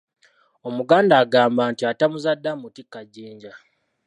[0.67, 3.53] Omuganda agamba nti "Atamuzadde amutikka jjinja".